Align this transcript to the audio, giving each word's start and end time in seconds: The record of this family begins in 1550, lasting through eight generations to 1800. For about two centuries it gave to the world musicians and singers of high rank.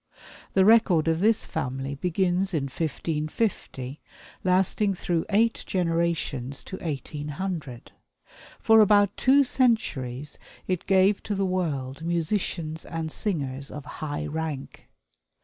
The 0.53 0.65
record 0.65 1.07
of 1.07 1.19
this 1.19 1.45
family 1.45 1.93
begins 1.93 2.55
in 2.55 2.63
1550, 2.63 4.01
lasting 4.43 4.95
through 4.95 5.25
eight 5.29 5.63
generations 5.67 6.63
to 6.63 6.77
1800. 6.77 7.91
For 8.57 8.79
about 8.81 9.15
two 9.15 9.43
centuries 9.43 10.39
it 10.65 10.87
gave 10.87 11.21
to 11.21 11.35
the 11.35 11.45
world 11.45 12.03
musicians 12.03 12.83
and 12.83 13.11
singers 13.11 13.69
of 13.69 13.85
high 13.85 14.25
rank. 14.25 14.87